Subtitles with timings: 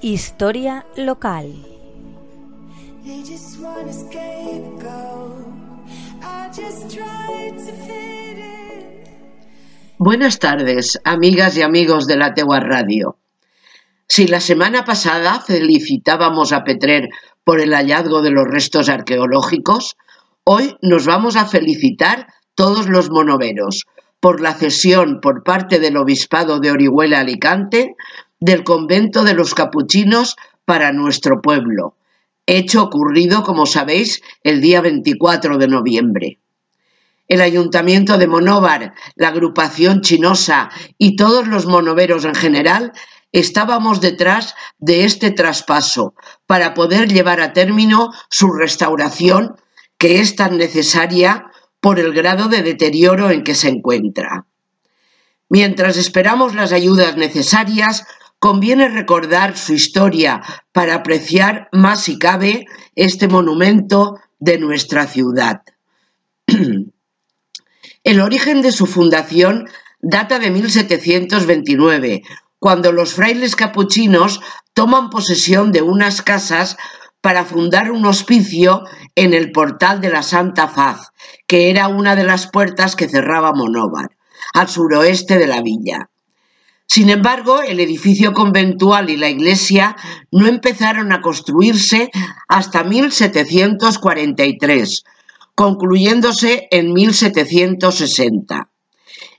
[0.00, 1.52] Historia local.
[9.98, 13.18] Buenas tardes, amigas y amigos de la Tegua Radio.
[14.06, 17.08] Si la semana pasada felicitábamos a Petrer
[17.42, 19.96] por el hallazgo de los restos arqueológicos,
[20.44, 23.84] hoy nos vamos a felicitar todos los monoveros
[24.20, 27.96] por la cesión por parte del Obispado de Orihuela Alicante
[28.40, 31.96] del convento de los capuchinos para nuestro pueblo,
[32.46, 36.38] hecho ocurrido, como sabéis, el día 24 de noviembre.
[37.26, 42.92] El ayuntamiento de Monóvar, la agrupación chinosa y todos los monoveros en general
[43.32, 46.14] estábamos detrás de este traspaso
[46.46, 49.56] para poder llevar a término su restauración
[49.98, 54.46] que es tan necesaria por el grado de deterioro en que se encuentra.
[55.50, 58.06] Mientras esperamos las ayudas necesarias,
[58.38, 65.62] conviene recordar su historia para apreciar más si cabe este monumento de nuestra ciudad.
[68.04, 69.68] El origen de su fundación
[70.00, 72.22] data de 1729,
[72.58, 74.40] cuando los frailes capuchinos
[74.72, 76.76] toman posesión de unas casas
[77.20, 78.84] para fundar un hospicio
[79.16, 81.10] en el portal de la Santa Faz,
[81.46, 84.16] que era una de las puertas que cerraba Monóvar,
[84.54, 86.10] al suroeste de la villa.
[86.90, 89.94] Sin embargo, el edificio conventual y la iglesia
[90.32, 92.10] no empezaron a construirse
[92.48, 95.04] hasta 1743,
[95.54, 98.70] concluyéndose en 1760.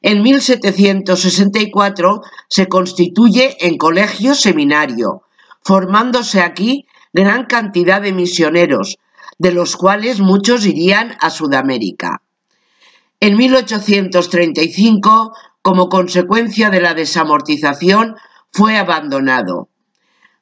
[0.04, 5.24] En 1764 se constituye en colegio seminario,
[5.64, 9.00] formándose aquí gran cantidad de misioneros,
[9.40, 12.22] de los cuales muchos irían a Sudamérica.
[13.20, 18.16] En 1835, como consecuencia de la desamortización,
[18.52, 19.70] fue abandonado.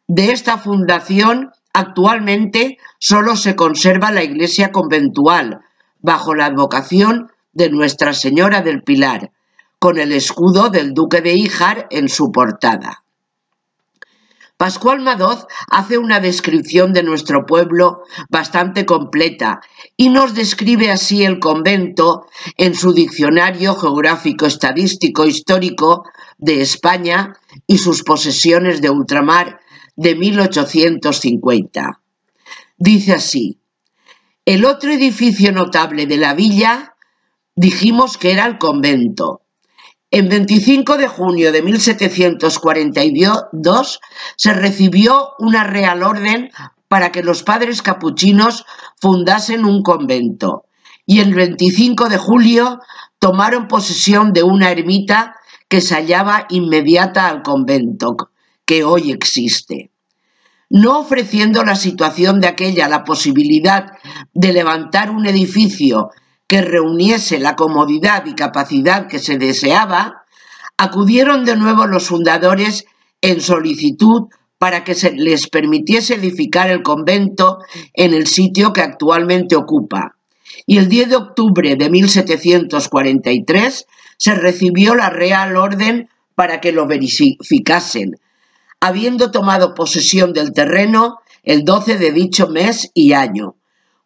[0.08, 5.62] De esta fundación, actualmente solo se conserva la iglesia conventual,
[6.00, 9.32] bajo la advocación de Nuestra Señora del Pilar,
[9.80, 13.04] con el escudo del duque de Híjar en su portada.
[14.58, 19.62] Pascual Madoz hace una descripción de nuestro pueblo bastante completa
[19.96, 22.26] y nos describe así el convento
[22.58, 26.06] en su diccionario geográfico estadístico histórico
[26.40, 27.36] de España
[27.68, 29.60] y sus posesiones de ultramar
[29.96, 32.02] de 1850.
[32.78, 33.60] Dice así,
[34.46, 36.96] el otro edificio notable de la villa
[37.56, 39.42] dijimos que era el convento,
[40.12, 44.00] en 25 de junio de 1742
[44.36, 46.50] se recibió una real orden
[46.88, 48.66] para que los padres capuchinos
[49.02, 50.64] fundasen un convento
[51.06, 52.80] y el 25 de julio
[53.20, 55.36] tomaron posesión de una ermita
[55.68, 58.16] que se hallaba inmediata al convento,
[58.66, 59.92] que hoy existe.
[60.70, 63.94] No ofreciendo la situación de aquella la posibilidad
[64.34, 66.12] de levantar un edificio
[66.48, 70.24] que reuniese la comodidad y capacidad que se deseaba,
[70.78, 72.86] acudieron de nuevo los fundadores
[73.22, 74.28] en solicitud
[74.58, 77.60] para que se les permitiese edificar el convento
[77.94, 80.16] en el sitio que actualmente ocupa.
[80.66, 83.86] Y el 10 de octubre de 1743
[84.18, 88.16] se recibió la Real Orden para que lo verificasen,
[88.80, 93.56] habiendo tomado posesión del terreno el 12 de dicho mes y año,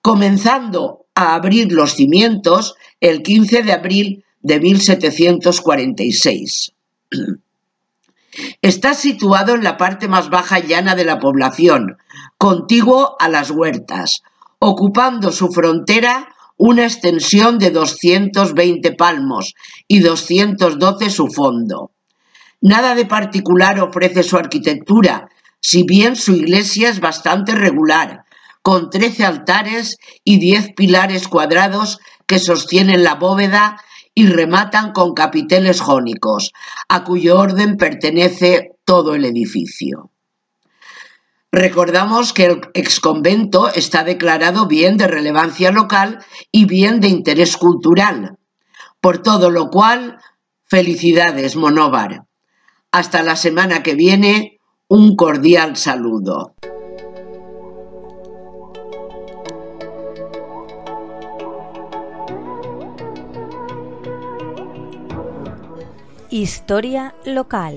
[0.01, 6.73] comenzando a abrir los cimientos el 15 de abril de 1746.
[8.61, 11.97] Está situado en la parte más baja llana de la población,
[12.37, 14.21] contiguo a las huertas,
[14.59, 19.55] ocupando su frontera una extensión de 220 palmos
[19.87, 21.91] y 212 su fondo.
[22.61, 25.29] Nada de particular ofrece su arquitectura,
[25.59, 28.25] si bien su iglesia es bastante regular,
[28.61, 33.81] con trece altares y diez pilares cuadrados que sostienen la bóveda
[34.13, 36.51] y rematan con capiteles jónicos,
[36.89, 40.11] a cuyo orden pertenece todo el edificio.
[41.51, 48.37] Recordamos que el exconvento está declarado bien de relevancia local y bien de interés cultural,
[49.01, 50.17] por todo lo cual,
[50.65, 52.25] felicidades, Monóvar.
[52.91, 56.55] Hasta la semana que viene, un cordial saludo.
[66.31, 67.75] Historia local.